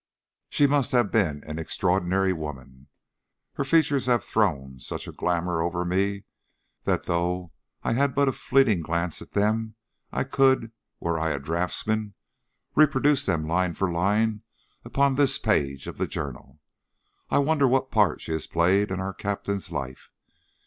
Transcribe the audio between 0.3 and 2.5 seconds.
She must have been an extraordinary